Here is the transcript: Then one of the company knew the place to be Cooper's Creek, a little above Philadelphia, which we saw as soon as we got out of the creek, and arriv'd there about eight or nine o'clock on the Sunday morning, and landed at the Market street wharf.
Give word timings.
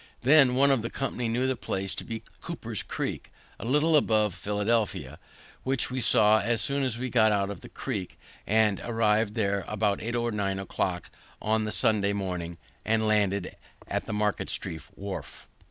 Then 0.21 0.55
one 0.55 0.71
of 0.71 0.81
the 0.81 0.89
company 0.89 1.27
knew 1.27 1.45
the 1.45 1.55
place 1.55 1.93
to 1.93 2.03
be 2.03 2.23
Cooper's 2.41 2.81
Creek, 2.81 3.31
a 3.59 3.65
little 3.65 3.95
above 3.95 4.33
Philadelphia, 4.33 5.19
which 5.61 5.91
we 5.91 6.01
saw 6.01 6.39
as 6.41 6.59
soon 6.59 6.81
as 6.81 6.97
we 6.97 7.07
got 7.11 7.31
out 7.31 7.51
of 7.51 7.61
the 7.61 7.69
creek, 7.69 8.17
and 8.47 8.79
arriv'd 8.83 9.35
there 9.35 9.63
about 9.67 10.01
eight 10.01 10.15
or 10.15 10.31
nine 10.31 10.57
o'clock 10.57 11.11
on 11.39 11.65
the 11.65 11.71
Sunday 11.71 12.13
morning, 12.13 12.57
and 12.83 13.07
landed 13.07 13.55
at 13.87 14.07
the 14.07 14.13
Market 14.13 14.49
street 14.49 14.81
wharf. 14.95 15.47